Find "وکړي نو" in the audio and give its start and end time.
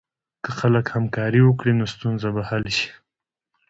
1.43-1.85